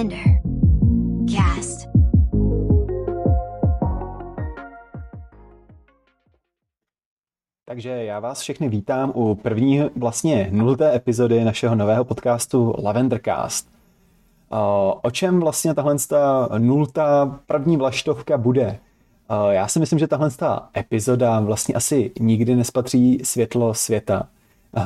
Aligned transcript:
Lavender 0.00 0.40
Cast. 1.30 1.88
Takže 7.64 7.88
já 7.88 8.20
vás 8.20 8.40
všechny 8.40 8.68
vítám 8.68 9.12
u 9.14 9.34
první 9.34 9.82
vlastně 9.96 10.48
nulté 10.52 10.96
epizody 10.96 11.44
našeho 11.44 11.74
nového 11.74 12.04
podcastu 12.04 12.74
Lavendercast. 12.84 13.68
O 15.02 15.10
čem 15.10 15.40
vlastně 15.40 15.74
tahle 15.74 15.96
nultá 16.58 17.40
první 17.46 17.76
vlaštovka 17.76 18.38
bude? 18.38 18.78
Já 19.50 19.68
si 19.68 19.78
myslím, 19.80 19.98
že 19.98 20.06
tahle 20.06 20.30
epizoda 20.76 21.40
vlastně 21.40 21.74
asi 21.74 22.10
nikdy 22.20 22.56
nespatří 22.56 23.18
světlo 23.24 23.74
světa. 23.74 24.28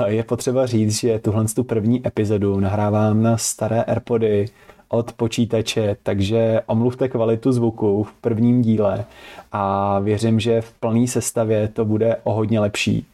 Je 0.07 0.25
potřeba 0.25 0.67
říct, 0.67 0.95
že 0.95 1.19
tuhle 1.19 1.45
tu 1.45 1.65
první 1.65 2.07
epizodu 2.07 2.61
nahrávám 2.61 3.23
na 3.23 3.37
staré 3.37 3.83
Airpody 3.83 4.47
od 4.95 5.13
počítače, 5.13 5.97
takže 6.03 6.61
omluvte 6.67 7.09
kvalitu 7.09 7.53
zvuku 7.53 8.03
v 8.05 8.13
prvním 8.13 8.63
díle 8.63 9.05
a 9.53 9.99
věřím, 9.99 10.41
že 10.41 10.61
v 10.61 10.73
plné 10.73 11.07
sestavě 11.07 11.69
to 11.69 11.85
bude 11.85 12.17
o 12.25 12.33
hodně 12.33 12.61
lepší. 12.61 13.07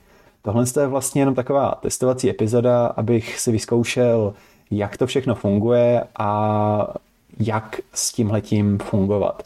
Tohle 0.42 0.64
je 0.80 0.86
vlastně 0.86 1.22
jenom 1.22 1.34
taková 1.34 1.78
testovací 1.82 2.30
epizoda, 2.30 2.86
abych 2.86 3.40
si 3.40 3.52
vyzkoušel, 3.52 4.34
jak 4.70 4.96
to 4.96 5.06
všechno 5.06 5.34
funguje 5.34 6.04
a 6.18 6.94
jak 7.38 7.80
s 7.94 8.12
tímhletím 8.12 8.78
fungovat. 8.78 9.42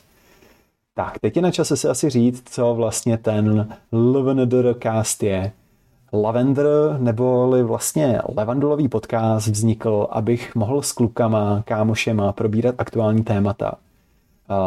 Tak, 0.94 1.18
teď 1.18 1.36
je 1.36 1.42
na 1.42 1.50
čase 1.50 1.76
si 1.76 1.88
asi 1.88 2.10
říct, 2.10 2.42
co 2.50 2.74
vlastně 2.74 3.18
ten 3.18 3.68
LVNDRcast 3.92 5.22
je. 5.22 5.52
Lavender, 6.22 6.96
neboli 6.98 7.62
vlastně 7.62 8.20
levandulový 8.36 8.88
podcast 8.88 9.46
vznikl, 9.46 10.06
abych 10.10 10.54
mohl 10.54 10.82
s 10.82 10.92
klukama, 10.92 11.62
kámošema 11.66 12.32
probírat 12.32 12.74
aktuální 12.78 13.24
témata. 13.24 13.74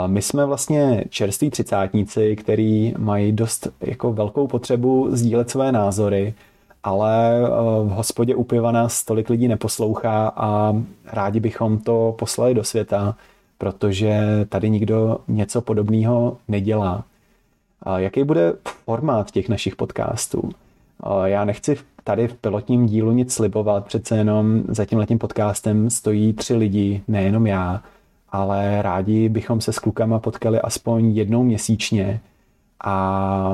My 0.08 0.22
jsme 0.22 0.46
vlastně 0.46 1.04
čerství 1.10 1.50
třicátníci, 1.50 2.36
který 2.36 2.94
mají 2.98 3.32
dost 3.32 3.68
jako 3.82 4.14
velkou 4.14 4.48
potřebu 4.48 5.08
sdílet 5.12 5.50
své 5.50 5.72
názory, 5.72 6.34
ale 6.84 7.42
eh, 7.44 7.50
v 7.84 7.90
hospodě 7.90 8.36
u 8.36 8.44
piva 8.44 8.72
nás 8.72 9.04
tolik 9.04 9.30
lidí 9.30 9.48
neposlouchá 9.48 10.32
a 10.36 10.74
rádi 11.06 11.40
bychom 11.40 11.80
to 11.80 12.16
poslali 12.20 12.54
do 12.54 12.64
světa, 12.64 13.16
protože 13.58 14.46
tady 14.50 14.70
nikdo 14.70 15.18
něco 15.28 15.62
podobného 15.62 16.38
nedělá. 16.48 17.04
Jaký 17.98 18.24
bude 18.24 18.54
formát 18.86 19.32
těch 19.32 19.50
našich 19.50 19.76
podcastů? 19.76 20.50
Já 21.26 21.46
nechci 21.46 21.78
tady 22.04 22.28
v 22.28 22.34
pilotním 22.34 22.86
dílu 22.86 23.12
nic 23.12 23.34
slibovat, 23.34 23.86
přece 23.86 24.18
jenom 24.18 24.64
za 24.68 24.86
tím 24.86 25.00
letím 25.00 25.20
podcastem 25.20 25.90
stojí 25.90 26.34
tři 26.34 26.56
lidi, 26.56 27.02
nejenom 27.08 27.48
já, 27.48 27.84
ale 28.30 28.82
rádi 28.82 29.30
bychom 29.30 29.62
se 29.62 29.74
s 29.74 29.80
klukama 29.80 30.20
potkali 30.20 30.62
aspoň 30.62 31.06
jednou 31.16 31.44
měsíčně 31.44 32.20
a 32.84 33.50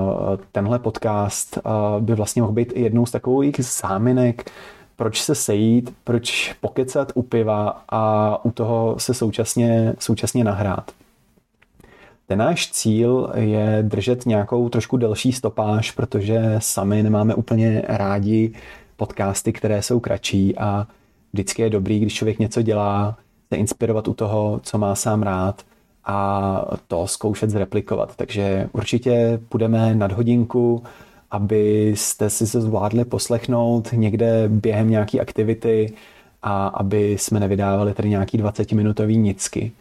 tenhle 0.51 0.79
podcast 0.79 1.57
by 1.99 2.15
vlastně 2.15 2.41
mohl 2.41 2.53
být 2.53 2.73
jednou 2.75 3.05
z 3.05 3.11
takových 3.11 3.55
záminek, 3.59 4.51
proč 4.95 5.21
se 5.21 5.35
sejít, 5.35 5.93
proč 6.03 6.53
pokecat 6.61 7.11
u 7.15 7.21
piva 7.21 7.83
a 7.89 8.45
u 8.45 8.51
toho 8.51 8.95
se 8.97 9.13
současně, 9.13 9.93
současně 9.99 10.43
nahrát. 10.43 10.91
Ten 12.33 12.39
náš 12.39 12.71
cíl 12.71 13.29
je 13.35 13.79
držet 13.81 14.25
nějakou 14.25 14.69
trošku 14.69 14.97
delší 14.97 15.31
stopáž, 15.31 15.91
protože 15.91 16.55
sami 16.57 17.03
nemáme 17.03 17.35
úplně 17.35 17.81
rádi 17.87 18.53
podcasty, 18.95 19.53
které 19.53 19.81
jsou 19.81 19.99
kratší 19.99 20.57
a 20.57 20.87
vždycky 21.33 21.61
je 21.61 21.69
dobrý, 21.69 21.99
když 21.99 22.13
člověk 22.13 22.39
něco 22.39 22.61
dělá, 22.61 23.17
se 23.49 23.59
inspirovat 23.59 24.07
u 24.07 24.13
toho, 24.13 24.59
co 24.63 24.77
má 24.77 24.95
sám 24.95 25.23
rád 25.23 25.61
a 26.05 26.75
to 26.87 27.07
zkoušet 27.07 27.49
zreplikovat. 27.49 28.15
Takže 28.15 28.69
určitě 28.71 29.39
půjdeme 29.49 29.95
nad 29.95 30.11
hodinku, 30.11 30.83
abyste 31.31 32.29
si 32.29 32.47
se 32.47 32.61
zvládli 32.61 33.05
poslechnout 33.05 33.89
někde 33.93 34.43
během 34.47 34.89
nějaké 34.89 35.19
aktivity 35.19 35.93
a 36.43 36.67
aby 36.67 37.11
jsme 37.11 37.39
nevydávali 37.39 37.93
tady 37.93 38.09
nějaký 38.09 38.39
20-minutový 38.39 39.17
nicky. 39.17 39.71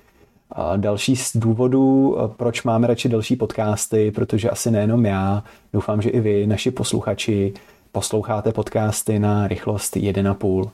Další 0.77 1.17
z 1.17 1.37
důvodů, 1.37 2.17
proč 2.37 2.63
máme 2.63 2.87
radši 2.87 3.09
další 3.09 3.37
podcasty, 3.37 4.11
protože 4.11 4.51
asi 4.51 4.71
nejenom 4.71 5.07
já, 5.07 5.45
doufám, 5.73 6.03
že 6.03 6.11
i 6.11 6.21
vy, 6.21 6.47
naši 6.47 6.71
posluchači, 6.71 7.53
posloucháte 7.93 8.53
podcasty 8.53 9.19
na 9.19 9.49
rychlost 9.49 9.97
1,5. 9.97 10.71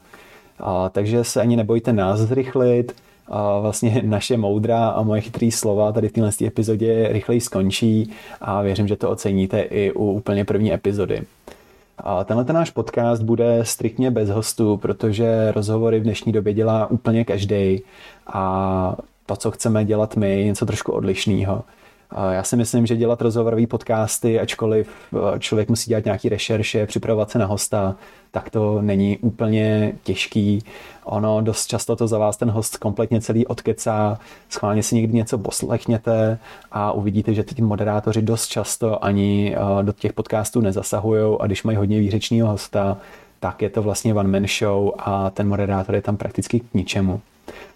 A, 0.61 0.88
takže 0.88 1.25
se 1.25 1.41
ani 1.41 1.56
nebojte 1.56 1.93
nás 1.93 2.21
zrychlit, 2.21 2.94
a 3.28 3.59
vlastně 3.59 4.03
naše 4.06 4.37
moudra 4.37 4.88
a 4.88 5.03
moje 5.03 5.21
chytrý 5.21 5.50
slova 5.50 5.93
tady 5.93 6.09
v 6.09 6.12
téhle 6.12 6.31
epizodě 6.43 7.09
rychleji 7.11 7.41
skončí 7.41 8.11
a 8.41 8.62
věřím, 8.62 8.88
že 8.88 8.97
to 8.97 9.11
oceníte 9.11 9.61
i 9.61 9.93
u 9.93 10.12
úplně 10.12 10.44
první 10.44 10.72
epizody. 10.72 11.22
A 11.99 12.25
tenhle 12.25 12.44
ten 12.44 12.56
náš 12.56 12.71
podcast 12.71 13.22
bude 13.22 13.61
striktně 13.62 14.11
bez 14.11 14.31
hostů, 14.31 14.77
protože 14.77 15.53
rozhovory 15.53 16.00
v 16.00 16.03
dnešní 16.03 16.33
době 16.33 16.55
dělá 16.55 16.91
úplně 16.91 17.25
každý 17.25 17.81
a 18.27 18.97
to, 19.28 19.37
co 19.37 19.50
chceme 19.50 19.84
dělat 19.84 20.16
my, 20.16 20.44
něco 20.44 20.66
trošku 20.66 20.93
odlišného. 20.93 21.65
Já 22.31 22.43
si 22.43 22.56
myslím, 22.56 22.87
že 22.87 22.97
dělat 22.97 23.22
rozhovorové 23.22 23.66
podcasty, 23.66 24.41
ačkoliv 24.41 24.89
eh, 25.15 25.39
člověk 25.39 25.69
musí 25.69 25.89
dělat 25.89 26.05
nějaký 26.05 26.28
rešerše, 26.28 26.87
připravovat 26.87 27.31
se 27.31 27.38
na 27.38 27.47
hosta, 27.47 27.97
tak 28.31 28.50
to 28.50 28.83
není 28.83 29.19
úplně 29.19 29.93
těžký. 30.03 30.59
Ono 31.05 31.41
dost 31.41 31.67
často 31.67 31.97
to 31.97 32.09
za 32.09 32.19
vás 32.19 32.37
ten 32.37 32.50
host 32.50 32.77
kompletně 32.77 33.21
celý 33.21 33.47
odkecá, 33.47 34.19
schválně 34.49 34.83
si 34.83 34.94
někdy 34.94 35.12
něco 35.12 35.38
poslechněte 35.38 36.38
a 36.72 36.93
uvidíte, 36.93 37.34
že 37.34 37.43
ty 37.43 37.62
moderátoři 37.62 38.22
dost 38.22 38.47
často 38.47 39.05
ani 39.05 39.56
eh, 39.56 39.83
do 39.83 39.93
těch 39.93 40.12
podcastů 40.12 40.61
nezasahují 40.61 41.37
a 41.41 41.47
když 41.47 41.62
mají 41.62 41.77
hodně 41.77 42.00
výřečného 42.00 42.49
hosta, 42.49 42.97
tak 43.41 43.62
je 43.62 43.71
to 43.71 43.83
vlastně 43.83 44.15
one 44.15 44.28
man 44.28 44.47
show 44.59 44.91
a 44.99 45.31
ten 45.31 45.49
moderátor 45.49 45.94
je 45.94 46.03
tam 46.03 46.17
prakticky 46.17 46.61
k 46.61 46.75
ničemu. 46.75 47.21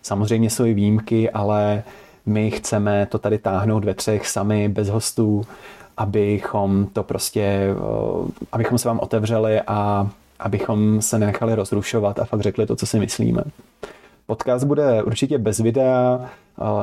Samozřejmě 0.02 0.50
jsou 0.50 0.64
i 0.64 0.74
výjimky, 0.74 1.30
ale 1.30 1.82
my 2.26 2.50
chceme 2.50 3.06
to 3.06 3.18
tady 3.18 3.38
táhnout 3.38 3.84
ve 3.84 3.94
třech 3.94 4.28
sami, 4.28 4.68
bez 4.68 4.88
hostů, 4.88 5.46
abychom 5.96 6.86
to 6.92 7.02
prostě, 7.02 7.74
abychom 8.52 8.78
se 8.78 8.88
vám 8.88 9.00
otevřeli 9.00 9.60
a 9.66 10.10
abychom 10.38 11.02
se 11.02 11.18
nenechali 11.18 11.54
rozrušovat 11.54 12.18
a 12.18 12.24
fakt 12.24 12.40
řekli 12.40 12.66
to, 12.66 12.76
co 12.76 12.86
si 12.86 12.98
myslíme. 12.98 13.42
Podcast 14.26 14.64
bude 14.64 15.02
určitě 15.02 15.38
bez 15.38 15.58
videa, 15.58 16.30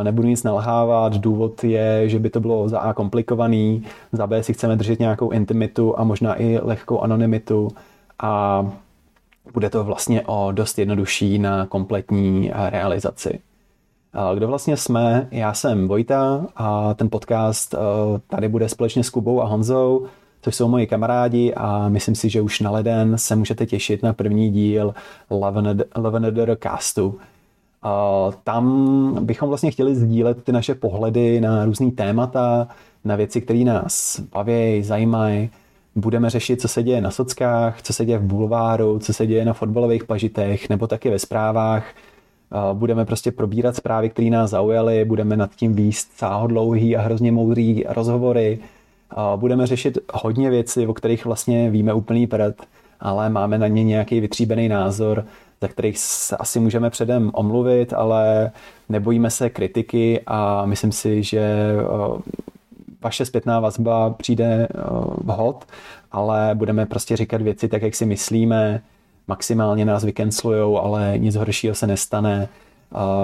nebudu 0.03 0.28
nic 0.28 0.44
nalhávat, 0.44 1.13
důvod 1.13 1.63
je, 1.63 2.09
že 2.09 2.19
by 2.19 2.29
to 2.29 2.39
bylo 2.39 2.69
za 2.69 2.79
A 2.79 2.94
komplikovaný, 2.94 3.85
za 4.11 4.28
B 4.28 4.44
si 4.44 4.53
chceme 4.53 4.75
držet 4.75 4.99
nějakou 4.99 5.29
intimitu 5.29 5.99
a 5.99 6.03
možná 6.03 6.41
i 6.41 6.59
lehkou 6.61 6.99
anonymitu 6.99 7.72
a 8.19 8.66
bude 9.53 9.69
to 9.69 9.83
vlastně 9.83 10.21
o 10.25 10.51
dost 10.51 10.79
jednodušší 10.79 11.39
na 11.39 11.65
kompletní 11.65 12.51
eh, 12.51 12.69
realizaci. 12.69 13.39
Kdo 14.35 14.47
vlastně 14.47 14.77
jsme? 14.77 15.27
Já 15.31 15.53
jsem 15.53 15.87
Vojta 15.87 16.45
a 16.55 16.93
ten 16.93 17.09
podcast 17.09 17.73
eh, 17.73 17.77
tady 18.27 18.47
bude 18.47 18.69
společně 18.69 19.03
s 19.03 19.09
Kubou 19.09 19.41
a 19.41 19.45
Honzou, 19.45 20.05
což 20.41 20.55
jsou 20.55 20.67
moji 20.67 20.87
kamarádi 20.87 21.53
a 21.53 21.89
myslím 21.89 22.15
si, 22.15 22.29
že 22.29 22.41
už 22.41 22.59
na 22.59 22.71
leden 22.71 23.17
se 23.17 23.35
můžete 23.35 23.65
těšit 23.65 24.03
na 24.03 24.13
první 24.13 24.51
díl 24.51 24.93
Love 25.95 26.57
castu. 26.63 27.19
Tam 28.43 29.25
bychom 29.25 29.49
vlastně 29.49 29.71
chtěli 29.71 29.95
sdílet 29.95 30.43
ty 30.43 30.51
naše 30.51 30.75
pohledy 30.75 31.41
na 31.41 31.66
různé 31.66 31.91
témata, 31.91 32.67
na 33.05 33.16
věci, 33.16 33.41
které 33.41 33.59
nás 33.59 34.19
baví, 34.19 34.83
zajímají. 34.83 35.49
Budeme 35.95 36.29
řešit, 36.29 36.61
co 36.61 36.67
se 36.67 36.83
děje 36.83 37.01
na 37.01 37.11
sockách, 37.11 37.81
co 37.81 37.93
se 37.93 38.05
děje 38.05 38.17
v 38.17 38.23
bulváru, 38.23 38.99
co 38.99 39.14
se 39.14 39.28
děje 39.28 39.46
na 39.46 39.53
fotbalových 39.53 40.03
pažitech, 40.03 40.69
nebo 40.69 40.87
taky 40.87 41.09
ve 41.09 41.19
zprávách– 41.19 41.85
budeme 42.73 43.05
prostě 43.05 43.31
probírat 43.31 43.75
zprávy, 43.75 44.09
které 44.09 44.29
nás 44.29 44.49
zaujaly, 44.49 45.05
budeme 45.05 45.37
nad 45.37 45.55
tím 45.55 45.73
výst 45.73 46.11
sáhodlouhý 46.17 46.96
a 46.96 47.02
hrozně 47.02 47.31
moudrý 47.31 47.84
rozhovory, 47.87 48.59
budeme 49.35 49.67
řešit 49.67 49.97
hodně 50.14 50.49
věcí, 50.49 50.87
o 50.87 50.93
kterých 50.93 51.25
vlastně 51.25 51.69
víme 51.69 51.93
úplný 51.93 52.28
prd, 52.28 52.55
ale 52.99 53.29
máme 53.29 53.58
na 53.58 53.67
ně 53.67 53.84
nějaký 53.84 54.19
vytříbený 54.19 54.69
názor, 54.69 55.25
za 55.61 55.67
kterých 55.67 55.97
se 55.97 56.37
asi 56.37 56.59
můžeme 56.59 56.90
předem 56.90 57.31
omluvit, 57.34 57.93
ale 57.93 58.52
nebojíme 58.90 59.29
se 59.29 59.49
kritiky 59.49 60.22
a 60.28 60.66
myslím 60.66 60.91
si, 60.91 61.23
že 61.23 61.75
vaše 63.01 63.25
zpětná 63.25 63.59
vazba 63.59 64.09
přijde 64.09 64.67
vhod, 65.23 65.66
ale 66.11 66.51
budeme 66.53 66.85
prostě 66.85 67.17
říkat 67.17 67.41
věci 67.41 67.67
tak, 67.67 67.81
jak 67.81 67.96
si 67.96 68.05
myslíme, 68.05 68.81
maximálně 69.28 69.85
nás 69.85 70.03
vykenslujou, 70.03 70.79
ale 70.79 71.13
nic 71.17 71.35
horšího 71.35 71.75
se 71.75 71.87
nestane 71.87 72.49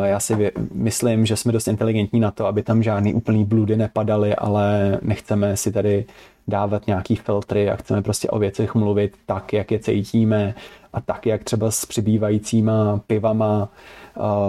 Já 0.04 0.20
si 0.20 0.52
myslím, 0.74 1.26
že 1.26 1.36
jsme 1.36 1.52
dost 1.52 1.68
inteligentní 1.68 2.20
na 2.20 2.32
to, 2.32 2.46
aby 2.46 2.64
tam 2.64 2.84
žádný 2.84 3.14
úplný 3.14 3.46
bludy 3.46 3.78
nepadaly, 3.78 4.36
ale 4.36 4.98
nechceme 5.02 5.58
si 5.58 5.72
tady 5.72 6.06
dávat 6.48 6.88
nějaký 6.88 7.16
filtry 7.16 7.70
a 7.70 7.76
chceme 7.76 8.02
prostě 8.02 8.30
o 8.30 8.40
věcech 8.40 8.76
mluvit 8.76 9.16
tak, 9.26 9.54
jak 9.54 9.72
je 9.72 9.80
cítíme 9.80 10.56
a 10.94 11.02
tak, 11.02 11.26
jak 11.26 11.44
třeba 11.44 11.72
s 11.72 11.86
přibývajícíma 11.86 13.00
pivama 13.08 13.70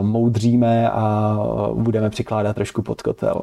moudříme 0.03 0.91
a 0.91 1.37
budeme 1.75 2.11
přikládat 2.11 2.57
trošku 2.57 2.83
pod 2.83 3.03
kotel. 3.03 3.43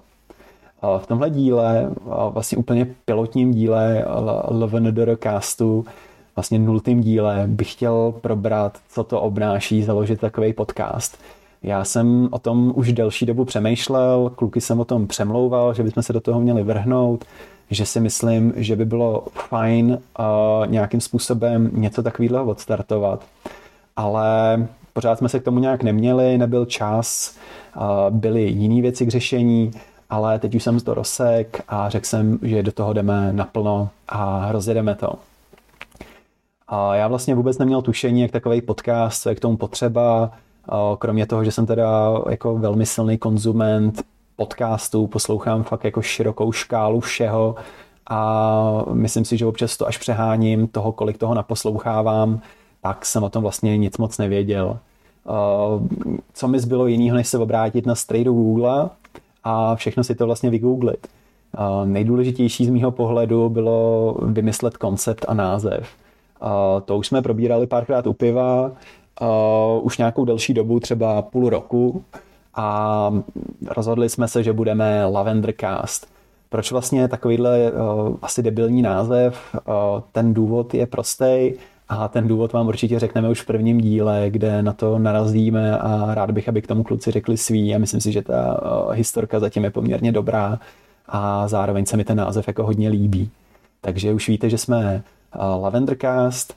V 0.97 1.07
tomhle 1.07 1.29
díle, 1.29 1.89
vlastně 2.29 2.57
úplně 2.57 2.87
pilotním 3.05 3.51
díle 3.51 4.05
LVNDR 4.49 5.17
castu, 5.23 5.85
vlastně 6.35 6.59
nultým 6.59 7.01
díle 7.01 7.43
bych 7.47 7.71
chtěl 7.71 8.13
probrat, 8.21 8.77
co 8.89 9.03
to 9.03 9.21
obnáší 9.21 9.83
založit 9.83 10.19
takový 10.19 10.53
podcast. 10.53 11.17
Já 11.63 11.83
jsem 11.83 12.29
o 12.31 12.39
tom 12.39 12.73
už 12.75 12.93
delší 12.93 13.25
dobu 13.25 13.45
přemýšlel, 13.45 14.31
kluky 14.35 14.61
jsem 14.61 14.79
o 14.79 14.85
tom 14.85 15.07
přemlouval, 15.07 15.73
že 15.73 15.83
bychom 15.83 16.03
se 16.03 16.13
do 16.13 16.21
toho 16.21 16.39
měli 16.39 16.63
vrhnout, 16.63 17.25
že 17.69 17.85
si 17.85 17.99
myslím, 17.99 18.53
že 18.55 18.75
by 18.75 18.85
bylo 18.85 19.23
fajn 19.33 19.99
uh, 20.19 20.67
nějakým 20.67 21.01
způsobem 21.01 21.69
něco 21.73 22.03
takového 22.03 22.45
odstartovat. 22.45 23.23
Ale 23.95 24.67
pořád 24.93 25.17
jsme 25.17 25.29
se 25.29 25.39
k 25.39 25.43
tomu 25.43 25.59
nějak 25.59 25.83
neměli, 25.83 26.37
nebyl 26.37 26.65
čas, 26.65 27.37
uh, 27.75 28.17
byly 28.17 28.43
jiné 28.43 28.81
věci 28.81 29.05
k 29.05 29.09
řešení, 29.09 29.71
ale 30.13 30.39
teď 30.39 30.55
už 30.55 30.63
jsem 30.63 30.79
to 30.79 30.93
rozsek 30.93 31.61
a 31.67 31.89
řekl 31.89 32.05
jsem, 32.05 32.39
že 32.41 32.63
do 32.63 32.71
toho 32.71 32.93
jdeme 32.93 33.33
naplno 33.33 33.89
a 34.07 34.51
rozjedeme 34.51 34.95
to. 34.95 35.13
A 36.67 36.95
já 36.95 37.07
vlastně 37.07 37.35
vůbec 37.35 37.57
neměl 37.57 37.81
tušení, 37.81 38.21
jak 38.21 38.31
takový 38.31 38.61
podcast, 38.61 39.21
co 39.21 39.29
je 39.29 39.35
k 39.35 39.39
tomu 39.39 39.57
potřeba, 39.57 40.31
kromě 40.99 41.25
toho, 41.25 41.43
že 41.43 41.51
jsem 41.51 41.65
teda 41.65 42.13
jako 42.29 42.57
velmi 42.57 42.85
silný 42.85 43.17
konzument 43.17 44.03
podcastů, 44.35 45.07
poslouchám 45.07 45.63
fakt 45.63 45.83
jako 45.83 46.01
širokou 46.01 46.51
škálu 46.51 46.99
všeho 46.99 47.55
a 48.09 48.85
myslím 48.91 49.25
si, 49.25 49.37
že 49.37 49.45
občas 49.45 49.77
to 49.77 49.87
až 49.87 49.97
přeháním 49.97 50.67
toho, 50.67 50.91
kolik 50.91 51.17
toho 51.17 51.33
naposlouchávám, 51.33 52.41
tak 52.81 53.05
jsem 53.05 53.23
o 53.23 53.29
tom 53.29 53.41
vlastně 53.41 53.77
nic 53.77 53.97
moc 53.97 54.17
nevěděl. 54.17 54.77
Co 56.33 56.47
mi 56.47 56.59
zbylo 56.59 56.87
jiného, 56.87 57.17
než 57.17 57.27
se 57.27 57.37
obrátit 57.37 57.85
na 57.85 57.95
strejdu 57.95 58.33
Google 58.33 58.89
a 59.43 59.75
všechno 59.75 60.03
si 60.03 60.15
to 60.15 60.25
vlastně 60.25 60.49
vygooglit. 60.49 61.07
Nejdůležitější 61.85 62.65
z 62.65 62.69
mýho 62.69 62.91
pohledu 62.91 63.49
bylo 63.49 64.15
vymyslet 64.21 64.77
koncept 64.77 65.25
a 65.27 65.33
název. 65.33 65.87
To 66.85 66.97
už 66.97 67.07
jsme 67.07 67.21
probírali 67.21 67.67
párkrát 67.67 68.07
u 68.07 68.13
piva, 68.13 68.71
už 69.81 69.97
nějakou 69.97 70.25
delší 70.25 70.53
dobu, 70.53 70.79
třeba 70.79 71.21
půl 71.21 71.49
roku 71.49 72.03
a 72.55 73.11
rozhodli 73.67 74.09
jsme 74.09 74.27
se, 74.27 74.43
že 74.43 74.53
budeme 74.53 75.05
Lavendercast. 75.05 76.07
Proč 76.49 76.71
vlastně 76.71 77.07
takovýhle 77.07 77.71
uh, 77.71 78.15
asi 78.21 78.43
debilní 78.43 78.81
název? 78.81 79.55
Uh, 79.67 79.73
ten 80.11 80.33
důvod 80.33 80.73
je 80.73 80.87
prostý 80.87 81.51
a 81.89 82.07
ten 82.07 82.27
důvod 82.27 82.53
vám 82.53 82.67
určitě 82.67 82.99
řekneme 82.99 83.29
už 83.29 83.41
v 83.41 83.45
prvním 83.45 83.81
díle, 83.81 84.25
kde 84.29 84.63
na 84.63 84.73
to 84.73 84.99
narazíme 84.99 85.77
a 85.77 86.15
rád 86.15 86.31
bych, 86.31 86.49
aby 86.49 86.61
k 86.61 86.67
tomu 86.67 86.83
kluci 86.83 87.11
řekli 87.11 87.37
svý 87.37 87.75
a 87.75 87.77
myslím 87.77 88.01
si, 88.01 88.11
že 88.11 88.21
ta 88.21 88.61
uh, 88.61 88.93
historka 88.93 89.39
zatím 89.39 89.63
je 89.63 89.69
poměrně 89.69 90.11
dobrá 90.11 90.59
a 91.07 91.47
zároveň 91.47 91.85
se 91.85 91.97
mi 91.97 92.03
ten 92.03 92.17
název 92.17 92.47
jako 92.47 92.63
hodně 92.63 92.89
líbí. 92.89 93.29
Takže 93.81 94.13
už 94.13 94.29
víte, 94.29 94.49
že 94.49 94.57
jsme 94.57 95.03
uh, 95.35 95.63
Lavendercast 95.63 96.53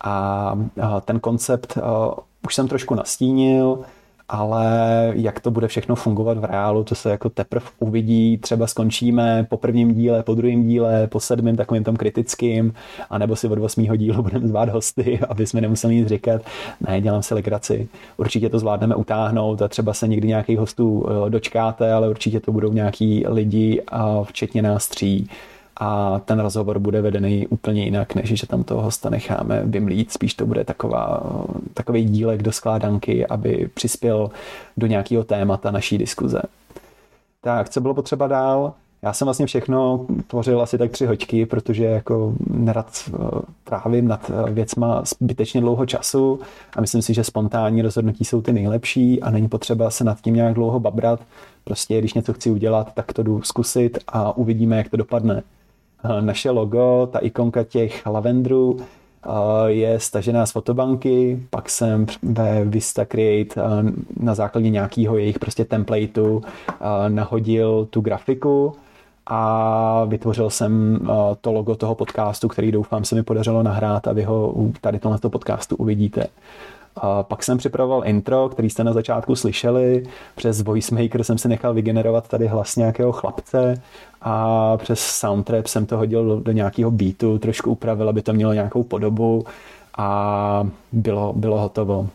a 0.00 0.52
uh, 0.52 1.00
ten 1.04 1.20
koncept 1.20 1.78
už 2.46 2.54
jsem 2.54 2.68
trošku 2.68 2.94
nastínil, 2.94 3.78
ale 4.28 5.12
jak 5.14 5.40
to 5.40 5.50
bude 5.50 5.68
všechno 5.68 5.94
fungovat 5.94 6.38
v 6.38 6.44
reálu, 6.44 6.84
to 6.84 6.94
se 6.94 7.10
jako 7.10 7.28
teprve 7.28 7.66
uvidí, 7.78 8.38
třeba 8.38 8.66
skončíme 8.66 9.46
po 9.50 9.56
prvním 9.56 9.94
díle, 9.94 10.22
po 10.22 10.34
druhém 10.34 10.68
díle, 10.68 11.06
po 11.06 11.20
sedmém 11.20 11.56
takovým 11.56 11.84
tom 11.84 11.96
kritickým, 11.96 12.74
anebo 13.10 13.36
si 13.36 13.48
od 13.48 13.58
osmého 13.58 13.96
dílu 13.96 14.22
budeme 14.22 14.48
zvát 14.48 14.68
hosty, 14.68 15.20
aby 15.28 15.46
jsme 15.46 15.60
nemuseli 15.60 15.94
nic 15.94 16.08
říkat, 16.08 16.42
ne, 16.88 17.00
dělám 17.00 17.22
si 17.22 17.34
legraci. 17.34 17.88
Určitě 18.16 18.48
to 18.48 18.58
zvládneme 18.58 18.94
utáhnout 18.94 19.62
a 19.62 19.68
třeba 19.68 19.94
se 19.94 20.08
někdy 20.08 20.28
nějakých 20.28 20.58
hostů 20.58 21.06
eh, 21.26 21.30
dočkáte, 21.30 21.92
ale 21.92 22.08
určitě 22.08 22.40
to 22.40 22.52
budou 22.52 22.72
nějaký 22.72 23.24
lidi, 23.26 23.82
včetně 24.24 24.62
nás 24.62 24.88
tří 24.88 25.28
a 25.78 26.20
ten 26.24 26.40
rozhovor 26.40 26.78
bude 26.78 27.02
vedený 27.02 27.46
úplně 27.46 27.84
jinak, 27.84 28.14
než 28.14 28.28
že 28.28 28.46
tam 28.46 28.64
toho 28.64 28.82
hosta 28.82 29.10
necháme 29.10 29.62
vymlít. 29.64 30.12
Spíš 30.12 30.34
to 30.34 30.46
bude 30.46 30.64
taková, 30.64 31.22
takový 31.74 32.04
dílek 32.04 32.42
do 32.42 32.52
skládanky, 32.52 33.26
aby 33.26 33.68
přispěl 33.74 34.30
do 34.76 34.86
nějakého 34.86 35.24
témata 35.24 35.70
naší 35.70 35.98
diskuze. 35.98 36.42
Tak, 37.40 37.68
co 37.68 37.80
bylo 37.80 37.94
potřeba 37.94 38.26
dál? 38.26 38.72
Já 39.02 39.12
jsem 39.12 39.26
vlastně 39.26 39.46
všechno 39.46 40.06
tvořil 40.26 40.62
asi 40.62 40.78
tak 40.78 40.90
tři 40.90 41.06
hoďky, 41.06 41.46
protože 41.46 41.84
jako 41.84 42.34
nerad 42.50 43.10
eh, 43.14 43.18
trávím 43.64 44.08
nad 44.08 44.30
eh, 44.30 44.50
věcma 44.50 45.02
zbytečně 45.20 45.60
dlouho 45.60 45.86
času 45.86 46.40
a 46.76 46.80
myslím 46.80 47.02
si, 47.02 47.14
že 47.14 47.24
spontánní 47.24 47.82
rozhodnutí 47.82 48.24
jsou 48.24 48.42
ty 48.42 48.52
nejlepší 48.52 49.22
a 49.22 49.30
není 49.30 49.48
potřeba 49.48 49.90
se 49.90 50.04
nad 50.04 50.20
tím 50.20 50.34
nějak 50.34 50.54
dlouho 50.54 50.80
babrat. 50.80 51.20
Prostě 51.64 51.98
když 51.98 52.14
něco 52.14 52.32
chci 52.32 52.50
udělat, 52.50 52.94
tak 52.94 53.12
to 53.12 53.22
jdu 53.22 53.42
zkusit 53.42 53.98
a 54.08 54.36
uvidíme, 54.36 54.76
jak 54.76 54.88
to 54.88 54.96
dopadne. 54.96 55.42
Eh, 56.04 56.22
naše 56.22 56.50
logo, 56.50 57.08
ta 57.12 57.18
ikonka 57.18 57.64
těch 57.64 58.06
lavendrů 58.06 58.76
eh, 58.80 59.30
je 59.66 60.00
stažená 60.00 60.46
z 60.46 60.52
fotobanky, 60.52 61.42
pak 61.50 61.70
jsem 61.70 62.06
ve 62.22 62.64
Vista 62.64 63.04
Create 63.04 63.60
eh, 63.60 63.92
na 64.20 64.34
základě 64.34 64.70
nějakého 64.70 65.18
jejich 65.18 65.38
prostě 65.38 65.64
templateu 65.64 66.42
nahodil 67.08 67.86
tu 67.90 68.00
grafiku 68.00 68.72
a 69.26 70.04
vytvořil 70.04 70.50
jsem 70.50 71.00
to 71.40 71.52
logo 71.52 71.74
toho 71.74 71.94
podcastu, 71.94 72.48
který 72.48 72.72
doufám 72.72 73.04
se 73.04 73.14
mi 73.14 73.22
podařilo 73.22 73.62
nahrát 73.62 74.08
a 74.08 74.12
vy 74.12 74.22
ho 74.22 74.54
tady 74.80 74.98
tohle 74.98 75.18
podcastu 75.18 75.76
uvidíte. 75.76 76.26
A 77.02 77.22
pak 77.22 77.42
jsem 77.42 77.58
připravoval 77.58 78.02
intro, 78.04 78.48
který 78.48 78.70
jste 78.70 78.84
na 78.84 78.92
začátku 78.92 79.36
slyšeli. 79.36 80.02
Přes 80.36 80.62
VoiceMaker 80.62 81.24
jsem 81.24 81.38
si 81.38 81.48
nechal 81.48 81.74
vygenerovat 81.74 82.28
tady 82.28 82.46
hlas 82.46 82.76
nějakého 82.76 83.12
chlapce 83.12 83.82
a 84.20 84.76
přes 84.76 85.00
soundtrap 85.00 85.66
jsem 85.66 85.86
to 85.86 85.96
hodil 85.96 86.40
do, 86.40 86.52
nějakého 86.52 86.90
beatu, 86.90 87.38
trošku 87.38 87.70
upravil, 87.70 88.08
aby 88.08 88.22
to 88.22 88.32
mělo 88.32 88.52
nějakou 88.52 88.82
podobu 88.82 89.44
a 89.98 90.68
bylo, 90.92 91.32
bylo 91.32 91.58
hotovo. 91.58 92.08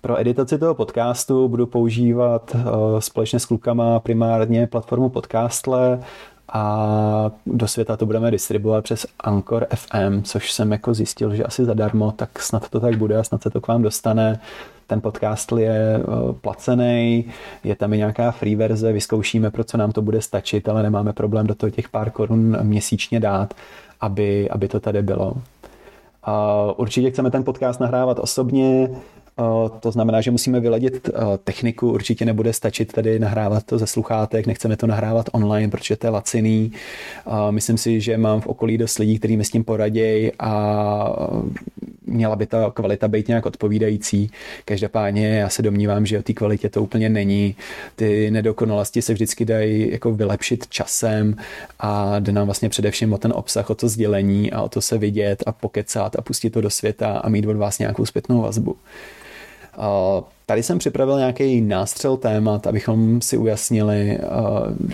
Pro 0.00 0.20
editaci 0.20 0.58
toho 0.58 0.74
podcastu 0.74 1.48
budu 1.48 1.66
používat 1.66 2.54
uh, 2.54 2.62
společně 2.98 3.38
s 3.38 3.46
klukama 3.46 4.00
primárně 4.00 4.66
platformu 4.66 5.08
Podcastle 5.08 6.00
a 6.48 7.30
do 7.46 7.68
světa 7.68 7.96
to 7.96 8.06
budeme 8.06 8.30
distribuovat 8.30 8.84
přes 8.84 9.06
Anchor 9.20 9.66
FM, 9.74 10.22
což 10.22 10.52
jsem 10.52 10.72
jako 10.72 10.94
zjistil, 10.94 11.34
že 11.34 11.44
asi 11.44 11.64
zadarmo, 11.64 12.12
tak 12.12 12.38
snad 12.38 12.68
to 12.68 12.80
tak 12.80 12.96
bude 12.96 13.18
a 13.18 13.22
snad 13.22 13.42
se 13.42 13.50
to 13.50 13.60
k 13.60 13.68
vám 13.68 13.82
dostane. 13.82 14.40
Ten 14.86 15.00
podcast 15.00 15.52
je 15.52 16.00
eh, 16.00 16.02
placený, 16.40 17.24
je 17.64 17.76
tam 17.76 17.92
i 17.92 17.96
nějaká 17.96 18.30
free 18.30 18.56
verze, 18.56 18.92
vyzkoušíme, 18.92 19.50
pro 19.50 19.64
co 19.64 19.76
nám 19.76 19.92
to 19.92 20.02
bude 20.02 20.22
stačit, 20.22 20.68
ale 20.68 20.82
nemáme 20.82 21.12
problém 21.12 21.46
do 21.46 21.54
toho 21.54 21.70
těch 21.70 21.88
pár 21.88 22.10
korun 22.10 22.58
měsíčně 22.62 23.20
dát, 23.20 23.54
aby, 24.00 24.50
aby 24.50 24.68
to 24.68 24.80
tady 24.80 25.02
bylo. 25.02 25.34
Určitě 26.76 27.10
chceme 27.10 27.30
ten 27.30 27.44
podcast 27.44 27.80
nahrávat 27.80 28.18
osobně, 28.18 28.88
to 29.80 29.90
znamená, 29.90 30.20
že 30.20 30.30
musíme 30.30 30.60
vyladit 30.60 31.10
techniku, 31.44 31.92
určitě 31.92 32.24
nebude 32.24 32.52
stačit 32.52 32.92
tady 32.92 33.18
nahrávat 33.18 33.64
to 33.64 33.78
ze 33.78 33.86
sluchátek, 33.86 34.46
nechceme 34.46 34.76
to 34.76 34.86
nahrávat 34.86 35.30
online, 35.32 35.70
protože 35.70 35.96
to 35.96 36.06
je 36.06 36.10
laciný. 36.10 36.72
Myslím 37.50 37.78
si, 37.78 38.00
že 38.00 38.18
mám 38.18 38.40
v 38.40 38.46
okolí 38.46 38.78
dost 38.78 38.98
lidí, 38.98 39.18
kteří 39.18 39.36
mi 39.36 39.44
s 39.44 39.50
tím 39.50 39.64
poradějí 39.64 40.32
a 40.38 41.16
měla 42.06 42.36
by 42.36 42.46
ta 42.46 42.70
kvalita 42.70 43.08
být 43.08 43.28
nějak 43.28 43.46
odpovídající. 43.46 44.30
Každopádně 44.64 45.28
já 45.28 45.48
se 45.48 45.62
domnívám, 45.62 46.06
že 46.06 46.18
o 46.18 46.22
té 46.22 46.32
kvalitě 46.32 46.68
to 46.68 46.82
úplně 46.82 47.08
není. 47.08 47.56
Ty 47.96 48.30
nedokonalosti 48.30 49.02
se 49.02 49.12
vždycky 49.12 49.44
dají 49.44 49.92
jako 49.92 50.12
vylepšit 50.12 50.66
časem 50.68 51.36
a 51.80 52.18
jde 52.20 52.32
nám 52.32 52.46
vlastně 52.46 52.68
především 52.68 53.12
o 53.12 53.18
ten 53.18 53.32
obsah, 53.36 53.70
o 53.70 53.74
to 53.74 53.88
sdělení 53.88 54.52
a 54.52 54.62
o 54.62 54.68
to 54.68 54.80
se 54.80 54.98
vidět 54.98 55.42
a 55.46 55.52
pokecat 55.52 56.16
a 56.16 56.22
pustit 56.22 56.50
to 56.50 56.60
do 56.60 56.70
světa 56.70 57.18
a 57.18 57.28
mít 57.28 57.46
od 57.46 57.56
vás 57.56 57.78
nějakou 57.78 58.06
zpětnou 58.06 58.42
vazbu. 58.42 58.76
Tady 60.46 60.62
jsem 60.62 60.78
připravil 60.78 61.18
nějaký 61.18 61.60
nástřel 61.60 62.16
témat, 62.16 62.66
abychom 62.66 63.20
si 63.20 63.36
ujasnili, 63.36 64.18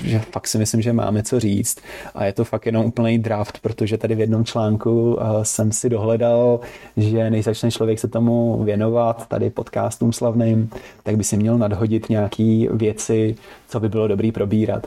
že 0.04 0.18
fakt 0.18 0.46
si 0.46 0.58
myslím, 0.58 0.82
že 0.82 0.92
máme 0.92 1.22
co 1.22 1.40
říct 1.40 1.78
a 2.14 2.24
je 2.24 2.32
to 2.32 2.44
fakt 2.44 2.66
jenom 2.66 2.86
úplný 2.86 3.18
draft, 3.18 3.58
protože 3.60 3.98
tady 3.98 4.14
v 4.14 4.20
jednom 4.20 4.44
článku 4.44 5.18
jsem 5.42 5.72
si 5.72 5.88
dohledal, 5.88 6.60
že 6.96 7.30
než 7.30 7.44
začne 7.44 7.70
člověk 7.70 7.98
se 7.98 8.08
tomu 8.08 8.64
věnovat, 8.64 9.28
tady 9.28 9.50
podcastům 9.50 10.12
slavným, 10.12 10.70
tak 11.02 11.16
by 11.16 11.24
si 11.24 11.36
měl 11.36 11.58
nadhodit 11.58 12.08
nějaký 12.08 12.68
věci, 12.72 13.36
co 13.68 13.80
by 13.80 13.88
bylo 13.88 14.08
dobrý 14.08 14.32
probírat. 14.32 14.86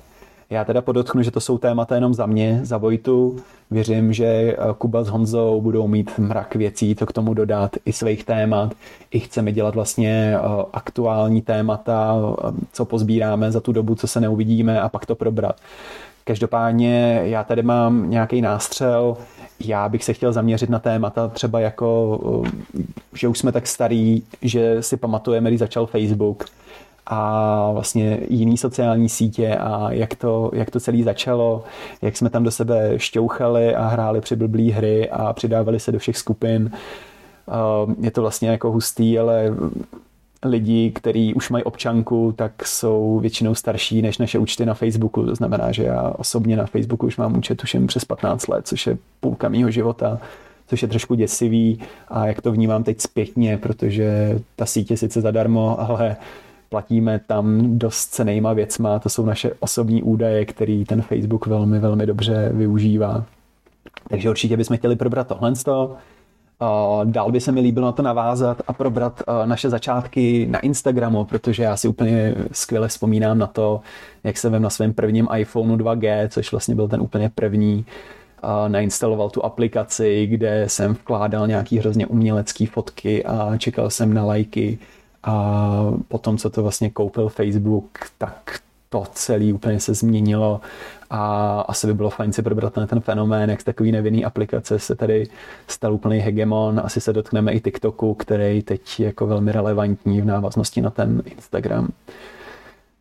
Já 0.51 0.65
teda 0.65 0.81
podotknu, 0.81 1.23
že 1.23 1.31
to 1.31 1.39
jsou 1.39 1.57
témata 1.57 1.95
jenom 1.95 2.13
za 2.13 2.25
mě, 2.25 2.59
za 2.63 2.77
Vojtu. 2.77 3.35
Věřím, 3.71 4.13
že 4.13 4.57
Kuba 4.77 5.03
s 5.03 5.07
Honzou 5.07 5.61
budou 5.61 5.87
mít 5.87 6.11
mrak 6.17 6.55
věcí, 6.55 6.95
to 6.95 7.05
k 7.05 7.13
tomu 7.13 7.33
dodat, 7.33 7.75
i 7.85 7.93
svých 7.93 8.23
témat. 8.23 8.73
I 9.11 9.19
chceme 9.19 9.51
dělat 9.51 9.75
vlastně 9.75 10.37
aktuální 10.73 11.41
témata, 11.41 12.15
co 12.73 12.85
pozbíráme 12.85 13.51
za 13.51 13.59
tu 13.59 13.71
dobu, 13.71 13.95
co 13.95 14.07
se 14.07 14.19
neuvidíme 14.19 14.81
a 14.81 14.89
pak 14.89 15.05
to 15.05 15.15
probrat. 15.15 15.55
Každopádně 16.23 17.21
já 17.23 17.43
tady 17.43 17.63
mám 17.63 18.09
nějaký 18.09 18.41
nástřel, 18.41 19.17
já 19.59 19.89
bych 19.89 20.03
se 20.03 20.13
chtěl 20.13 20.33
zaměřit 20.33 20.69
na 20.69 20.79
témata 20.79 21.27
třeba 21.27 21.59
jako, 21.59 22.19
že 23.13 23.27
už 23.27 23.39
jsme 23.39 23.51
tak 23.51 23.67
starý, 23.67 24.23
že 24.41 24.83
si 24.83 24.97
pamatujeme, 24.97 25.49
když 25.49 25.59
začal 25.59 25.85
Facebook 25.85 26.45
a 27.05 27.71
vlastně 27.71 28.19
jiný 28.29 28.57
sociální 28.57 29.09
sítě 29.09 29.55
a 29.55 29.91
jak 29.91 30.15
to, 30.15 30.51
jak 30.53 30.71
to 30.71 30.79
celé 30.79 31.03
začalo, 31.03 31.63
jak 32.01 32.17
jsme 32.17 32.29
tam 32.29 32.43
do 32.43 32.51
sebe 32.51 32.93
šťouchali 32.97 33.75
a 33.75 33.87
hráli 33.87 34.21
při 34.21 34.35
blblý 34.35 34.71
hry 34.71 35.09
a 35.09 35.33
přidávali 35.33 35.79
se 35.79 35.91
do 35.91 35.99
všech 35.99 36.17
skupin. 36.17 36.71
Je 38.01 38.11
to 38.11 38.21
vlastně 38.21 38.49
jako 38.49 38.71
hustý, 38.71 39.19
ale 39.19 39.55
lidi, 40.45 40.91
kteří 40.91 41.33
už 41.33 41.49
mají 41.49 41.63
občanku, 41.63 42.33
tak 42.35 42.65
jsou 42.65 43.19
většinou 43.19 43.55
starší 43.55 44.01
než 44.01 44.17
naše 44.17 44.39
účty 44.39 44.65
na 44.65 44.73
Facebooku. 44.73 45.25
To 45.25 45.35
znamená, 45.35 45.71
že 45.71 45.83
já 45.83 46.13
osobně 46.17 46.57
na 46.57 46.65
Facebooku 46.65 47.07
už 47.07 47.17
mám 47.17 47.37
účet 47.37 47.57
tuším 47.57 47.87
přes 47.87 48.05
15 48.05 48.47
let, 48.47 48.67
což 48.67 48.87
je 48.87 48.97
půlka 49.19 49.49
mýho 49.49 49.71
života 49.71 50.19
což 50.71 50.81
je 50.81 50.87
trošku 50.87 51.15
děsivý 51.15 51.79
a 52.07 52.27
jak 52.27 52.41
to 52.41 52.51
vnímám 52.51 52.83
teď 52.83 53.01
zpětně, 53.01 53.57
protože 53.57 54.39
ta 54.55 54.65
sítě 54.65 54.97
sice 54.97 55.21
zadarmo, 55.21 55.79
ale 55.79 56.15
platíme 56.71 57.19
tam 57.27 57.77
dost 57.79 58.05
cenýma 58.05 58.53
věcma, 58.53 58.99
to 58.99 59.09
jsou 59.09 59.25
naše 59.25 59.51
osobní 59.59 60.03
údaje, 60.03 60.45
který 60.45 60.85
ten 60.85 61.01
Facebook 61.01 61.47
velmi, 61.47 61.79
velmi 61.79 62.05
dobře 62.05 62.49
využívá. 62.53 63.23
Takže 64.09 64.29
určitě 64.29 64.57
bychom 64.57 64.77
chtěli 64.77 64.95
probrat 64.95 65.27
tohle. 65.27 65.53
Dál 67.03 67.31
by 67.31 67.41
se 67.41 67.51
mi 67.51 67.59
líbilo 67.59 67.85
na 67.85 67.91
to 67.91 68.01
navázat 68.01 68.61
a 68.67 68.73
probrat 68.73 69.23
naše 69.45 69.69
začátky 69.69 70.47
na 70.49 70.59
Instagramu, 70.59 71.25
protože 71.25 71.63
já 71.63 71.77
si 71.77 71.87
úplně 71.87 72.35
skvěle 72.51 72.87
vzpomínám 72.87 73.37
na 73.37 73.47
to, 73.47 73.81
jak 74.23 74.37
jsem 74.37 74.61
na 74.61 74.69
svém 74.69 74.93
prvním 74.93 75.27
iPhoneu 75.37 75.75
2G, 75.75 76.27
což 76.27 76.51
vlastně 76.51 76.75
byl 76.75 76.87
ten 76.87 77.01
úplně 77.01 77.31
první, 77.35 77.85
nainstaloval 78.67 79.29
tu 79.29 79.45
aplikaci, 79.45 80.27
kde 80.27 80.69
jsem 80.69 80.93
vkládal 80.93 81.47
nějaký 81.47 81.79
hrozně 81.79 82.07
umělecký 82.07 82.65
fotky 82.65 83.25
a 83.25 83.57
čekal 83.57 83.89
jsem 83.89 84.13
na 84.13 84.25
lajky 84.25 84.79
a 85.23 85.91
potom, 86.07 86.37
co 86.37 86.49
to 86.49 86.61
vlastně 86.61 86.89
koupil 86.89 87.29
Facebook, 87.29 87.99
tak 88.17 88.59
to 88.89 89.03
celé 89.13 89.53
úplně 89.53 89.79
se 89.79 89.93
změnilo 89.93 90.61
a 91.09 91.61
asi 91.61 91.87
by 91.87 91.93
bylo 91.93 92.09
fajn 92.09 92.33
si 92.33 92.41
probrat 92.41 92.73
ten, 92.73 92.99
fenomén, 92.99 93.49
jak 93.49 93.61
z 93.61 93.63
takový 93.63 93.91
nevinný 93.91 94.25
aplikace 94.25 94.79
se 94.79 94.95
tady 94.95 95.27
stal 95.67 95.93
úplný 95.93 96.19
hegemon. 96.19 96.81
Asi 96.83 97.01
se 97.01 97.13
dotkneme 97.13 97.51
i 97.51 97.59
TikToku, 97.59 98.13
který 98.13 98.61
teď 98.61 98.99
je 98.99 99.05
jako 99.05 99.27
velmi 99.27 99.51
relevantní 99.51 100.21
v 100.21 100.25
návaznosti 100.25 100.81
na 100.81 100.89
ten 100.89 101.23
Instagram. 101.25 101.87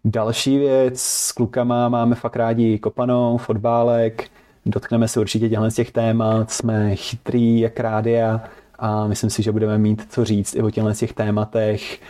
Další 0.05 0.59
věc, 0.59 1.01
s 1.01 1.33
klukama 1.33 1.89
máme 1.89 2.15
fakt 2.15 2.37
rádi 2.37 2.79
kopanou, 2.79 3.37
fotbálek, 3.37 4.29
dotkneme 4.67 5.09
se 5.09 5.21
určitě 5.21 5.49
těchto 5.49 5.71
z 5.71 5.75
těch 5.75 5.93
témat, 5.93 6.51
jsme 6.51 6.97
chytrý 6.97 7.61
jak 7.61 7.81
rádia 7.81 8.41
a 8.81 9.07
myslím 9.07 9.31
si, 9.31 9.43
že 9.43 9.53
budeme 9.53 9.79
mít 9.79 10.07
co 10.09 10.25
říct 10.25 10.55
i 10.55 10.63
o 10.63 10.71
těchto 10.71 10.93
těch 10.95 11.13
tématech. 11.13 12.01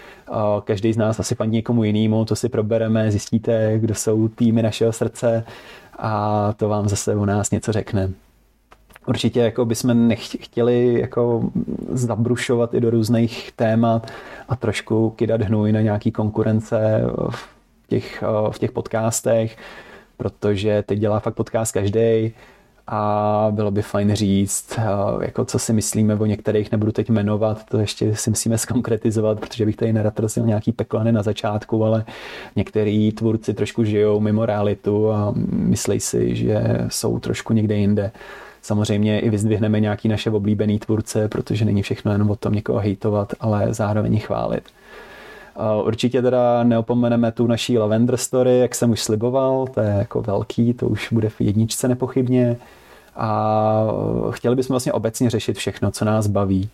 Každý 0.64 0.92
z 0.92 0.96
nás 0.96 1.20
asi 1.20 1.34
fandí 1.34 1.56
někomu 1.56 1.84
jinému, 1.84 2.24
to 2.24 2.36
si 2.36 2.48
probereme, 2.48 3.10
zjistíte, 3.10 3.78
kdo 3.78 3.94
jsou 3.94 4.28
týmy 4.28 4.62
našeho 4.62 4.92
srdce 4.92 5.44
a 5.98 6.52
to 6.56 6.68
vám 6.68 6.88
zase 6.88 7.14
o 7.14 7.26
nás 7.26 7.50
něco 7.50 7.72
řekne. 7.72 8.10
Určitě 9.06 9.40
jako 9.40 9.64
bychom 9.64 10.08
nechtěli 10.08 11.00
jako 11.00 11.50
zabrušovat 11.88 12.74
i 12.74 12.80
do 12.80 12.90
různých 12.90 13.52
témat 13.52 14.10
a 14.48 14.56
trošku 14.56 15.10
kydat 15.10 15.42
hnůj 15.42 15.72
na 15.72 15.80
nějaký 15.80 16.12
konkurence 16.12 17.02
v 17.30 17.48
těch, 17.88 18.24
v 18.50 18.58
těch 18.58 18.72
podcastech, 18.72 19.56
protože 20.16 20.82
teď 20.82 20.98
dělá 20.98 21.20
fakt 21.20 21.34
podcast 21.34 21.72
každý 21.72 22.32
a 22.92 23.48
bylo 23.50 23.70
by 23.70 23.82
fajn 23.82 24.14
říct, 24.14 24.78
jako 25.20 25.44
co 25.44 25.58
si 25.58 25.72
myslíme 25.72 26.14
o 26.14 26.26
některých, 26.26 26.72
nebudu 26.72 26.92
teď 26.92 27.10
jmenovat, 27.10 27.64
to 27.64 27.78
ještě 27.78 28.16
si 28.16 28.30
musíme 28.30 28.58
skonkretizovat, 28.58 29.40
protože 29.40 29.66
bych 29.66 29.76
tady 29.76 29.92
nerad 29.92 30.14
prosil 30.14 30.46
nějaký 30.46 30.72
peklany 30.72 31.12
na 31.12 31.22
začátku, 31.22 31.84
ale 31.84 32.04
některý 32.56 33.12
tvůrci 33.12 33.54
trošku 33.54 33.84
žijou 33.84 34.20
mimo 34.20 34.46
realitu 34.46 35.10
a 35.10 35.34
myslí 35.52 36.00
si, 36.00 36.36
že 36.36 36.86
jsou 36.88 37.18
trošku 37.18 37.52
někde 37.52 37.76
jinde. 37.76 38.10
Samozřejmě 38.62 39.20
i 39.20 39.30
vyzdvihneme 39.30 39.80
nějaký 39.80 40.08
naše 40.08 40.30
oblíbený 40.30 40.78
tvůrce, 40.78 41.28
protože 41.28 41.64
není 41.64 41.82
všechno 41.82 42.12
jenom 42.12 42.30
o 42.30 42.36
tom 42.36 42.52
někoho 42.52 42.78
hejtovat, 42.78 43.32
ale 43.40 43.74
zároveň 43.74 44.20
chválit. 44.20 44.64
Určitě 45.84 46.22
teda 46.22 46.62
neopomeneme 46.62 47.32
tu 47.32 47.46
naší 47.46 47.78
Lavender 47.78 48.16
Story, 48.16 48.58
jak 48.58 48.74
jsem 48.74 48.90
už 48.90 49.02
sliboval, 49.02 49.66
to 49.74 49.80
je 49.80 49.94
jako 49.98 50.22
velký, 50.22 50.72
to 50.74 50.86
už 50.86 51.12
bude 51.12 51.28
v 51.28 51.40
jedničce 51.40 51.88
nepochybně 51.88 52.56
a 53.16 53.86
chtěli 54.30 54.56
bychom 54.56 54.74
vlastně 54.74 54.92
obecně 54.92 55.30
řešit 55.30 55.56
všechno, 55.56 55.90
co 55.90 56.04
nás 56.04 56.26
baví. 56.26 56.68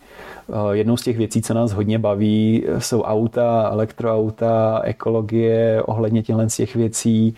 Jednou 0.71 0.97
z 0.97 1.03
těch 1.03 1.17
věcí, 1.17 1.41
co 1.41 1.53
nás 1.53 1.71
hodně 1.71 1.99
baví, 1.99 2.65
jsou 2.77 3.01
auta, 3.01 3.69
elektroauta, 3.71 4.81
ekologie, 4.83 5.83
ohledně 5.83 6.23
těchto 6.23 6.45
těch 6.57 6.75
věcí. 6.75 7.35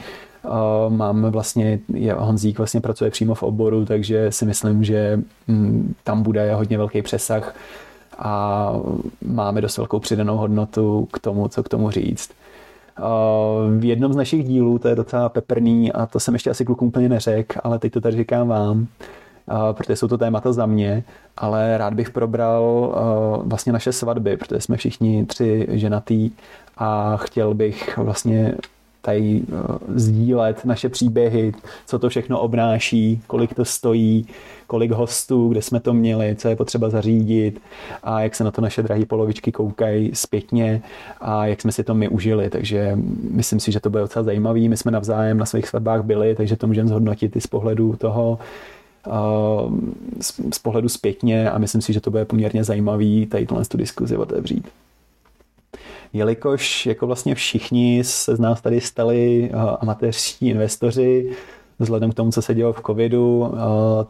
Máme 0.90 1.30
vlastně, 1.30 1.80
Honzík 2.18 2.58
vlastně 2.58 2.82
pracuje 2.82 3.12
přímo 3.12 3.36
v 3.36 3.44
oboru, 3.44 3.86
takže 3.86 4.32
si 4.32 4.46
myslím, 4.46 4.84
že 4.84 5.20
mm, 5.48 5.96
tam 6.04 6.24
bude 6.24 6.54
hodně 6.54 6.78
velký 6.78 7.02
přesah 7.02 7.56
a 8.18 8.74
máme 9.22 9.62
dost 9.62 9.78
velkou 9.78 10.00
přidanou 10.00 10.38
hodnotu 10.38 11.08
k 11.14 11.20
tomu, 11.20 11.48
co 11.48 11.64
k 11.64 11.70
tomu 11.70 11.92
říct. 11.92 12.32
V 13.78 13.86
jednom 13.86 14.14
z 14.14 14.16
našich 14.16 14.44
dílů, 14.44 14.80
to 14.80 14.88
je 14.88 14.96
docela 14.96 15.30
peprný 15.30 15.92
a 15.92 16.06
to 16.06 16.20
jsem 16.20 16.34
ještě 16.34 16.50
asi 16.50 16.66
klukům 16.66 16.88
úplně 16.88 17.10
neřekl, 17.10 17.60
ale 17.64 17.80
teď 17.80 17.94
to 17.94 18.02
tady 18.02 18.18
říkám 18.18 18.48
vám, 18.48 18.88
protože 19.72 19.96
jsou 19.96 20.08
to 20.08 20.18
témata 20.18 20.54
za 20.54 20.66
mě, 20.66 21.04
ale 21.38 21.78
rád 21.78 21.94
bych 21.94 22.10
probral 22.10 22.94
vlastně 23.44 23.74
naše 23.74 23.92
svatby, 23.92 24.38
protože 24.38 24.62
jsme 24.62 24.78
všichni 24.78 25.26
tři 25.26 25.68
ženatý 25.70 26.32
a 26.78 27.18
chtěl 27.18 27.54
bych 27.54 27.98
vlastně 27.98 28.56
tady 29.02 29.42
sdílet 29.96 30.66
naše 30.66 30.90
příběhy, 30.90 31.54
co 31.86 32.00
to 32.00 32.10
všechno 32.10 32.40
obnáší, 32.40 33.22
kolik 33.28 33.54
to 33.54 33.66
stojí, 33.66 34.28
kolik 34.68 34.92
hostů, 34.92 35.50
kde 35.50 35.62
jsme 35.62 35.80
to 35.80 35.94
měli, 35.94 36.36
co 36.36 36.48
je 36.48 36.56
potřeba 36.56 36.90
zařídit 36.90 37.62
a 38.04 38.22
jak 38.22 38.36
se 38.36 38.44
na 38.44 38.52
to 38.52 38.62
naše 38.62 38.84
drahé 38.84 39.06
polovičky 39.06 39.52
koukají 39.52 40.12
zpětně 40.14 40.82
a 41.22 41.46
jak 41.46 41.62
jsme 41.62 41.72
si 41.72 41.84
to 41.84 41.94
my 41.94 42.08
užili. 42.08 42.50
Takže 42.50 42.98
myslím 43.32 43.60
si, 43.60 43.72
že 43.72 43.80
to 43.80 43.90
bude 43.90 44.02
docela 44.02 44.24
zajímavý. 44.24 44.70
My 44.70 44.78
jsme 44.78 44.92
navzájem 44.92 45.38
na 45.38 45.46
svých 45.46 45.68
svatbách 45.68 46.04
byli, 46.04 46.36
takže 46.36 46.56
to 46.56 46.68
můžeme 46.68 46.90
zhodnotit 46.90 47.36
i 47.36 47.42
z 47.42 47.48
pohledu 47.48 47.96
toho, 47.96 48.40
z 50.52 50.60
pohledu 50.60 50.90
zpětně 50.90 51.52
a 51.52 51.58
myslím 51.58 51.82
si, 51.82 51.94
že 51.94 52.02
to 52.02 52.12
bude 52.12 52.26
poměrně 52.26 52.64
zajímavý 52.64 53.26
tady 53.26 53.46
tuhle 53.46 53.66
tu 53.66 53.78
diskuzi 53.78 54.18
otevřít. 54.18 54.68
Jelikož 56.14 56.86
jako 56.86 57.08
vlastně 57.08 57.36
všichni 57.36 58.04
se 58.04 58.36
z 58.36 58.40
nás 58.40 58.62
tady 58.62 58.82
stali 58.82 59.52
amatéřští 59.80 60.50
investoři, 60.50 61.32
vzhledem 61.80 62.12
k 62.12 62.14
tomu, 62.14 62.32
co 62.32 62.42
se 62.42 62.54
dělo 62.54 62.74
v 62.74 62.82
covidu, 62.86 63.54
eh, 63.54 63.60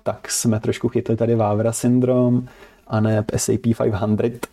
tak 0.03 0.31
jsme 0.31 0.59
trošku 0.59 0.89
chytli 0.89 1.15
tady 1.15 1.35
Vávra 1.35 1.71
syndrom 1.71 2.47
a 2.87 2.99
ne 2.99 3.25
SAP 3.35 3.61
500. 3.61 4.47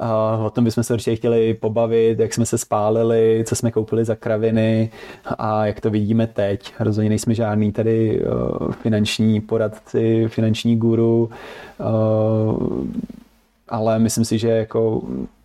Uh, 0.00 0.46
o 0.46 0.50
tom 0.50 0.64
bychom 0.64 0.84
se 0.84 0.94
určitě 0.94 1.16
chtěli 1.16 1.54
pobavit, 1.54 2.18
jak 2.18 2.34
jsme 2.34 2.46
se 2.46 2.58
spálili, 2.58 3.44
co 3.46 3.56
jsme 3.56 3.70
koupili 3.70 4.04
za 4.04 4.14
kraviny 4.14 4.90
a 5.38 5.66
jak 5.66 5.80
to 5.80 5.90
vidíme 5.90 6.26
teď. 6.26 6.74
Rozhodně 6.80 7.08
nejsme 7.08 7.34
žádný 7.34 7.72
tady 7.72 8.22
finanční 8.82 9.40
poradci, 9.40 10.24
finanční 10.28 10.76
guru, 10.76 11.30
ale 13.68 13.98
myslím 13.98 14.24
si, 14.24 14.38
že 14.38 14.48
jako 14.48 15.02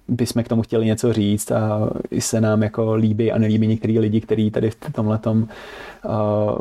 bychom 0.08 0.44
k 0.44 0.48
tomu 0.48 0.62
chtěli 0.62 0.86
něco 0.86 1.14
říct 1.14 1.52
a 1.52 1.90
se 2.20 2.42
nám 2.42 2.64
jako 2.64 2.96
líbí 2.96 3.32
a 3.32 3.38
nelíbí 3.38 3.68
některý 3.68 4.00
lidi, 4.00 4.22
kteří 4.22 4.52
tady 4.52 4.70
v 4.70 4.78
tomhle 4.92 5.20
uh, 5.26 5.36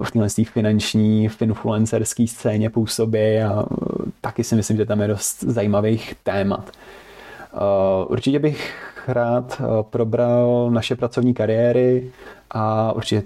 v 0.04 0.10
téhle 0.10 0.28
finanční, 0.28 1.28
v 1.28 1.42
influencerské 1.42 2.26
scéně 2.26 2.70
působí 2.70 3.38
a 3.38 3.64
taky 4.20 4.44
si 4.44 4.54
myslím, 4.54 4.76
že 4.76 4.86
tam 4.86 5.00
je 5.00 5.08
dost 5.08 5.42
zajímavých 5.42 6.14
témat. 6.22 6.70
Uh, 7.52 8.12
určitě 8.12 8.38
bych 8.38 8.74
rád 9.08 9.62
probral 9.90 10.70
naše 10.70 10.96
pracovní 10.96 11.34
kariéry 11.34 12.10
a 12.50 12.92
určitě 12.92 13.22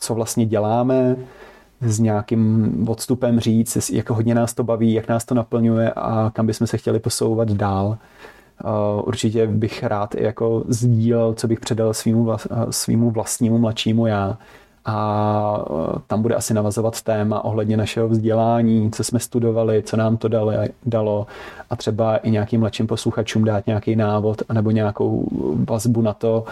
co 0.00 0.14
vlastně 0.14 0.46
děláme, 0.46 1.16
s 1.80 1.98
nějakým 1.98 2.84
odstupem 2.88 3.40
říct, 3.40 3.90
jak 3.90 4.10
hodně 4.10 4.34
nás 4.34 4.54
to 4.54 4.64
baví, 4.64 4.92
jak 4.92 5.08
nás 5.08 5.24
to 5.24 5.34
naplňuje 5.34 5.92
a 5.96 6.30
kam 6.34 6.46
bychom 6.46 6.66
se 6.66 6.78
chtěli 6.78 6.98
posouvat 6.98 7.50
dál. 7.50 7.98
Eh, 8.64 9.02
určitě 9.02 9.46
bych 9.46 9.84
rád 9.84 10.14
i 10.14 10.24
jako 10.24 10.64
sdílel, 10.68 11.34
co 11.34 11.48
bych 11.48 11.60
předal 11.60 11.94
svýmu, 11.94 12.32
eh, 12.32 12.36
svýmu 12.70 13.10
vlastnímu 13.10 13.58
mladšímu 13.58 14.06
já 14.06 14.38
a 14.84 15.64
tam 16.06 16.22
bude 16.22 16.34
asi 16.34 16.54
navazovat 16.54 17.02
téma 17.02 17.44
ohledně 17.44 17.76
našeho 17.76 18.08
vzdělání, 18.08 18.90
co 18.90 19.04
jsme 19.04 19.20
studovali, 19.20 19.82
co 19.82 19.96
nám 19.96 20.16
to 20.16 20.28
dalo, 20.28 20.52
dalo 20.86 21.26
a 21.70 21.76
třeba 21.76 22.16
i 22.16 22.30
nějakým 22.30 22.60
mladším 22.60 22.86
posluchačům 22.86 23.44
dát 23.44 23.66
nějaký 23.66 23.96
návod 23.96 24.42
anebo 24.48 24.70
nějakou 24.70 25.28
vazbu 25.68 26.02
na 26.02 26.12
to, 26.14 26.44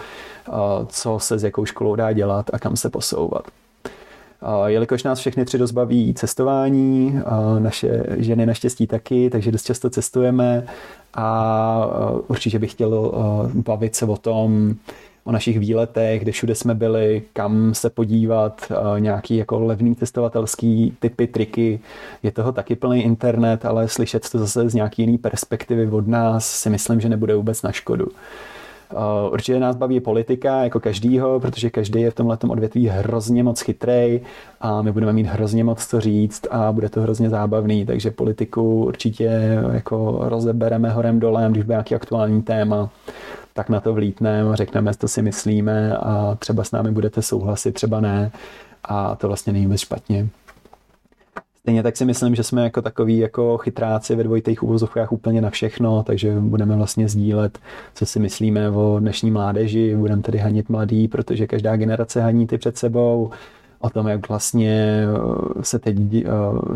co 0.87 1.19
se 1.19 1.39
s 1.39 1.43
jakou 1.43 1.65
školou 1.65 1.95
dá 1.95 2.13
dělat 2.13 2.49
a 2.53 2.59
kam 2.59 2.75
se 2.75 2.89
posouvat. 2.89 3.43
Jelikož 4.65 5.03
nás 5.03 5.19
všechny 5.19 5.45
tři 5.45 5.57
dost 5.57 5.71
baví 5.71 6.13
cestování, 6.13 7.19
naše 7.59 8.03
ženy 8.17 8.45
naštěstí 8.45 8.87
taky, 8.87 9.29
takže 9.29 9.51
dost 9.51 9.63
často 9.63 9.89
cestujeme 9.89 10.63
a 11.13 12.21
určitě 12.27 12.59
bych 12.59 12.71
chtěl 12.71 13.11
bavit 13.53 13.95
se 13.95 14.05
o 14.05 14.17
tom, 14.17 14.75
o 15.23 15.31
našich 15.31 15.59
výletech, 15.59 16.21
kde 16.21 16.31
všude 16.31 16.55
jsme 16.55 16.75
byli, 16.75 17.23
kam 17.33 17.73
se 17.73 17.89
podívat, 17.89 18.71
nějaký 18.99 19.37
jako 19.37 19.59
levný 19.59 19.95
testovatelský 19.95 20.93
typy, 20.99 21.27
triky. 21.27 21.79
Je 22.23 22.31
toho 22.31 22.51
taky 22.51 22.75
plný 22.75 23.03
internet, 23.03 23.65
ale 23.65 23.87
slyšet 23.87 24.29
to 24.29 24.39
zase 24.39 24.69
z 24.69 24.73
nějaký 24.73 25.01
jiný 25.01 25.17
perspektivy 25.17 25.87
od 25.87 26.07
nás 26.07 26.51
si 26.51 26.69
myslím, 26.69 27.01
že 27.01 27.09
nebude 27.09 27.35
vůbec 27.35 27.61
na 27.61 27.71
škodu. 27.71 28.07
Určitě 29.31 29.59
nás 29.59 29.75
baví 29.75 29.99
politika, 29.99 30.63
jako 30.63 30.79
každýho, 30.79 31.39
protože 31.39 31.69
každý 31.69 32.01
je 32.01 32.11
v 32.11 32.15
tomhle 32.15 32.37
odvětví 32.47 32.87
hrozně 32.87 33.43
moc 33.43 33.61
chytrej 33.61 34.21
a 34.61 34.81
my 34.81 34.91
budeme 34.91 35.13
mít 35.13 35.27
hrozně 35.27 35.63
moc 35.63 35.87
co 35.87 36.01
říct 36.01 36.47
a 36.51 36.71
bude 36.71 36.89
to 36.89 37.01
hrozně 37.01 37.29
zábavný, 37.29 37.85
takže 37.85 38.11
politiku 38.11 38.85
určitě 38.85 39.59
jako 39.71 40.19
rozebereme 40.21 40.89
horem 40.89 41.19
dolem, 41.19 41.51
když 41.51 41.63
bude 41.63 41.73
nějaký 41.73 41.95
aktuální 41.95 42.41
téma 42.41 42.89
tak 43.53 43.69
na 43.69 43.79
to 43.79 43.93
vlítneme 43.93 44.55
řekneme, 44.55 44.91
co 44.93 45.07
si 45.07 45.21
myslíme 45.21 45.97
a 45.97 46.35
třeba 46.39 46.63
s 46.63 46.71
námi 46.71 46.91
budete 46.91 47.21
souhlasit, 47.21 47.71
třeba 47.71 47.99
ne 47.99 48.31
a 48.83 49.15
to 49.15 49.27
vlastně 49.27 49.53
není 49.53 49.65
vůbec 49.65 49.81
špatně. 49.81 50.27
Stejně 51.67 51.83
tak 51.83 51.97
si 51.97 52.05
myslím, 52.05 52.35
že 52.35 52.43
jsme 52.43 52.63
jako 52.63 52.81
takový 52.81 53.17
jako 53.17 53.57
chytráci 53.57 54.15
ve 54.15 54.23
dvojitých 54.23 54.63
úvozovkách 54.63 55.11
úplně 55.11 55.41
na 55.41 55.49
všechno, 55.49 56.03
takže 56.03 56.39
budeme 56.39 56.75
vlastně 56.75 57.09
sdílet, 57.09 57.59
co 57.93 58.05
si 58.05 58.19
myslíme 58.19 58.69
o 58.69 58.99
dnešní 58.99 59.31
mládeži, 59.31 59.95
budeme 59.95 60.21
tedy 60.21 60.37
hanit 60.37 60.69
mladý, 60.69 61.07
protože 61.07 61.47
každá 61.47 61.75
generace 61.75 62.21
haní 62.21 62.47
ty 62.47 62.57
před 62.57 62.77
sebou, 62.77 63.29
o 63.79 63.89
tom, 63.89 64.07
jak 64.07 64.29
vlastně 64.29 65.03
eh, 65.03 65.63
se 65.63 65.79
teď 65.79 65.97
eh, 66.13 66.25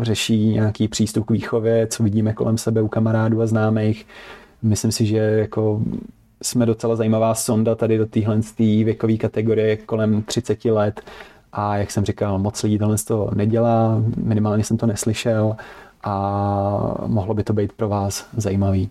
řeší 0.00 0.48
nějaký 0.48 0.88
přístup 0.88 1.26
k 1.26 1.30
výchově, 1.30 1.86
co 1.86 2.02
vidíme 2.02 2.32
kolem 2.32 2.58
sebe 2.58 2.82
u 2.82 2.88
kamarádů 2.88 3.42
a 3.42 3.46
známých. 3.46 4.06
Myslím 4.62 4.92
si, 4.92 5.06
že 5.06 5.16
jako 5.16 5.82
jsme 6.42 6.66
docela 6.66 6.96
zajímavá 6.96 7.34
sonda 7.34 7.74
tady 7.74 7.98
do 7.98 8.06
téhle 8.06 8.40
věkové 8.58 9.16
kategorie 9.16 9.76
kolem 9.76 10.22
30 10.22 10.64
let 10.64 11.00
a 11.52 11.76
jak 11.76 11.90
jsem 11.90 12.04
říkal, 12.04 12.38
moc 12.38 12.62
lidí 12.62 12.78
tohle 12.78 12.96
to 12.98 13.30
nedělá, 13.34 14.02
minimálně 14.16 14.64
jsem 14.64 14.76
to 14.76 14.86
neslyšel 14.86 15.56
a 16.04 16.94
mohlo 17.06 17.34
by 17.34 17.44
to 17.44 17.52
být 17.52 17.72
pro 17.72 17.88
vás 17.88 18.26
zajímavý. 18.36 18.90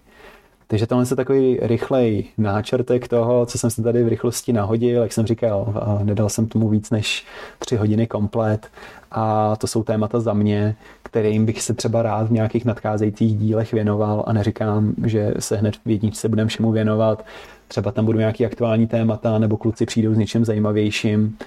Takže 0.72 0.88
tohle 0.88 1.06
je 1.12 1.16
takový 1.16 1.60
rychlej 1.62 2.26
náčrtek 2.38 3.08
toho, 3.08 3.46
co 3.46 3.58
jsem 3.58 3.70
si 3.70 3.84
tady 3.84 4.04
v 4.04 4.08
rychlosti 4.08 4.54
nahodil, 4.54 5.02
jak 5.02 5.14
jsem 5.14 5.26
říkal, 5.26 5.74
nedal 6.04 6.30
jsem 6.30 6.48
tomu 6.48 6.70
víc 6.70 6.90
než 6.90 7.26
tři 7.60 7.76
hodiny 7.76 8.08
komplet. 8.08 8.68
A 9.12 9.56
to 9.56 9.68
jsou 9.68 9.84
témata 9.84 10.20
za 10.20 10.34
mě, 10.34 10.76
kterým 11.04 11.46
bych 11.46 11.62
se 11.62 11.74
třeba 11.74 12.02
rád 12.02 12.28
v 12.28 12.32
nějakých 12.32 12.66
nadcházejících 12.66 13.38
dílech 13.38 13.74
věnoval. 13.74 14.24
A 14.28 14.34
neříkám, 14.34 14.94
že 15.06 15.34
se 15.40 15.58
hned 15.58 15.76
v 15.86 15.90
jedničce 15.90 16.30
budeme 16.30 16.48
všemu 16.48 16.72
věnovat, 16.72 17.26
třeba 17.68 17.92
tam 17.92 18.06
budou 18.06 18.20
nějaký 18.20 18.46
aktuální 18.46 18.88
témata 18.88 19.40
nebo 19.40 19.58
kluci 19.58 19.86
přijdou 19.86 20.14
s 20.14 20.18
něčím 20.18 20.46
zajímavějším, 20.46 21.38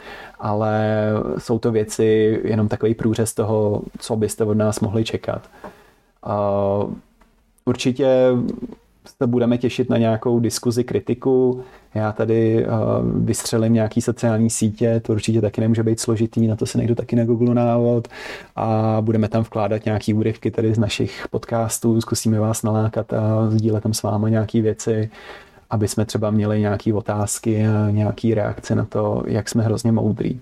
ale 0.40 1.06
jsou 1.38 1.58
to 1.58 1.72
věci 1.72 2.40
jenom 2.44 2.68
takový 2.68 2.94
průřez 2.94 3.34
toho, 3.34 3.82
co 3.98 4.16
byste 4.16 4.44
od 4.44 4.54
nás 4.54 4.80
mohli 4.80 5.04
čekat. 5.04 5.50
Určitě 7.64 8.28
se 9.06 9.26
budeme 9.26 9.58
těšit 9.58 9.90
na 9.90 9.99
nějakou 9.99 10.40
diskuzi, 10.40 10.84
kritiku. 10.84 11.64
Já 11.94 12.12
tady 12.12 12.66
uh, 12.66 12.73
vystřelím 13.25 13.73
nějaký 13.73 14.00
sociální 14.00 14.50
sítě, 14.50 15.00
to 15.00 15.12
určitě 15.12 15.40
taky 15.40 15.61
nemůže 15.61 15.82
být 15.82 16.00
složitý, 16.00 16.46
na 16.46 16.56
to 16.56 16.66
si 16.66 16.78
najdu 16.78 16.94
taky 16.94 17.16
na 17.16 17.25
Google 17.25 17.54
návod 17.54 18.08
a 18.56 18.96
budeme 19.00 19.28
tam 19.28 19.42
vkládat 19.42 19.84
nějaký 19.84 20.14
úryvky 20.14 20.50
tady 20.50 20.75
z 20.75 20.78
našich 20.78 21.26
podcastů, 21.30 22.00
zkusíme 22.00 22.40
vás 22.40 22.62
nalákat 22.62 23.12
a 23.12 23.50
sdílet 23.50 23.82
tam 23.82 23.94
s 23.94 24.02
vámi 24.02 24.30
nějaké 24.30 24.62
věci, 24.62 25.11
aby 25.70 25.88
jsme 25.88 26.04
třeba 26.04 26.30
měli 26.30 26.61
nějaké 26.61 26.94
otázky 26.94 27.64
nějaké 27.90 28.35
reakce 28.35 28.74
na 28.74 28.85
to, 28.85 29.22
jak 29.26 29.48
jsme 29.48 29.62
hrozně 29.62 29.92
moudrý. 29.92 30.40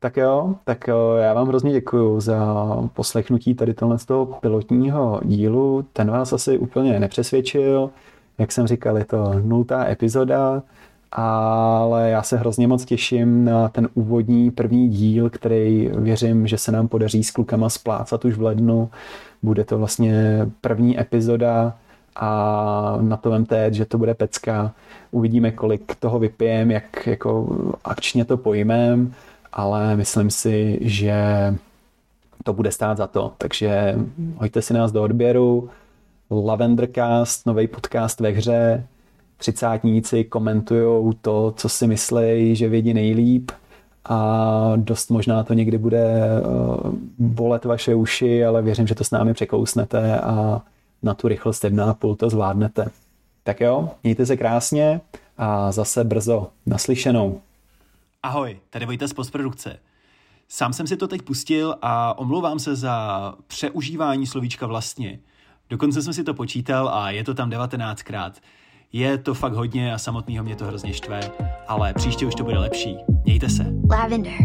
Tak 0.00 0.16
jo, 0.16 0.54
tak 0.64 0.88
jo, 0.88 1.14
já 1.16 1.34
vám 1.34 1.48
hrozně 1.48 1.72
děkuji 1.72 2.20
za 2.20 2.66
poslechnutí 2.92 3.54
tady 3.54 3.74
tohle 3.74 3.98
z 3.98 4.04
toho 4.04 4.26
pilotního 4.26 5.20
dílu. 5.24 5.84
Ten 5.92 6.10
vás 6.10 6.32
asi 6.32 6.58
úplně 6.58 7.00
nepřesvědčil. 7.00 7.90
Jak 8.38 8.52
jsem 8.52 8.66
říkal, 8.66 8.98
je 8.98 9.04
to 9.04 9.34
nultá 9.42 9.88
epizoda, 9.88 10.62
ale 11.12 12.10
já 12.10 12.22
se 12.22 12.36
hrozně 12.36 12.68
moc 12.68 12.84
těším 12.84 13.44
na 13.44 13.68
ten 13.68 13.88
úvodní 13.94 14.50
první 14.50 14.88
díl, 14.88 15.30
který 15.30 15.90
věřím, 15.94 16.46
že 16.46 16.58
se 16.58 16.72
nám 16.72 16.88
podaří 16.88 17.24
s 17.24 17.30
klukama 17.30 17.68
splácat 17.68 18.24
už 18.24 18.34
v 18.34 18.42
lednu. 18.42 18.90
Bude 19.42 19.64
to 19.64 19.78
vlastně 19.78 20.38
první 20.60 21.00
epizoda 21.00 21.74
a 22.16 22.98
na 23.00 23.16
to 23.16 23.30
vemte, 23.30 23.72
že 23.72 23.84
to 23.84 23.98
bude 23.98 24.14
pecka. 24.14 24.72
Uvidíme, 25.10 25.50
kolik 25.50 25.94
toho 25.94 26.18
vypijem, 26.18 26.70
jak 26.70 27.06
jako 27.06 27.56
akčně 27.84 28.24
to 28.24 28.36
pojmem 28.36 29.14
ale 29.52 29.96
myslím 29.96 30.30
si, 30.30 30.78
že 30.80 31.14
to 32.44 32.52
bude 32.52 32.72
stát 32.72 32.96
za 32.96 33.06
to. 33.06 33.32
Takže 33.38 33.94
hoďte 34.36 34.62
si 34.62 34.74
nás 34.74 34.92
do 34.92 35.02
odběru. 35.02 35.70
Lavendercast, 36.30 37.46
nový 37.46 37.66
podcast 37.66 38.20
ve 38.20 38.30
hře. 38.30 38.86
Třicátníci 39.36 40.24
komentují 40.24 41.14
to, 41.20 41.52
co 41.56 41.68
si 41.68 41.86
myslí, 41.86 42.56
že 42.56 42.68
vědí 42.68 42.94
nejlíp 42.94 43.50
a 44.04 44.72
dost 44.76 45.10
možná 45.10 45.44
to 45.44 45.54
někdy 45.54 45.78
bude 45.78 46.14
eh, 46.14 46.42
bolet 47.18 47.64
vaše 47.64 47.94
uši, 47.94 48.44
ale 48.44 48.62
věřím, 48.62 48.86
že 48.86 48.94
to 48.94 49.04
s 49.04 49.10
námi 49.10 49.34
překousnete 49.34 50.20
a 50.20 50.62
na 51.02 51.14
tu 51.14 51.28
rychlost 51.28 51.64
1,5 51.64 52.16
to 52.16 52.30
zvládnete. 52.30 52.86
Tak 53.44 53.60
jo, 53.60 53.90
mějte 54.02 54.26
se 54.26 54.36
krásně 54.36 55.00
a 55.38 55.72
zase 55.72 56.04
brzo 56.04 56.48
naslyšenou. 56.66 57.40
Ahoj, 58.22 58.60
tady 58.70 58.86
Vojta 58.86 59.08
z 59.08 59.12
postprodukce. 59.12 59.78
Sám 60.48 60.72
jsem 60.72 60.86
si 60.86 60.96
to 60.96 61.08
teď 61.08 61.22
pustil 61.22 61.76
a 61.82 62.18
omlouvám 62.18 62.58
se 62.58 62.76
za 62.76 63.34
přeužívání 63.46 64.26
slovíčka 64.26 64.66
vlastně. 64.66 65.18
Dokonce 65.70 66.02
jsem 66.02 66.12
si 66.12 66.24
to 66.24 66.34
počítal 66.34 66.88
a 66.88 67.10
je 67.10 67.24
to 67.24 67.34
tam 67.34 67.50
19krát. 67.50 68.32
Je 68.92 69.18
to 69.18 69.34
fakt 69.34 69.52
hodně 69.52 69.94
a 69.94 69.98
samotného 69.98 70.44
mě 70.44 70.56
to 70.56 70.64
hrozně 70.64 70.92
štve, 70.92 71.20
ale 71.68 71.94
příště 71.94 72.26
už 72.26 72.34
to 72.34 72.44
bude 72.44 72.58
lepší. 72.58 72.96
Mějte 73.24 73.48
se. 73.48 73.66
Lavender. 73.90 74.38